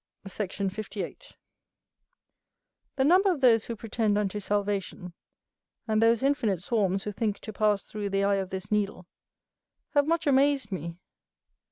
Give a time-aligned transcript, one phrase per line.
[0.25, 0.55] Sect.
[0.55, 1.37] 58.
[2.95, 5.13] The number of those who pretend unto salvation,
[5.87, 9.05] and those infinite swarms who think to pass through the eye of this needle,
[9.91, 10.97] have much amazed me.